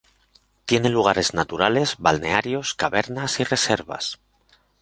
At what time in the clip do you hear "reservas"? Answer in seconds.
3.43-4.19